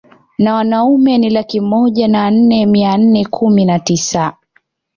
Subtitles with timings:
[0.37, 4.37] Na wanaume ni laki moja na nne mia nne kumi na tisa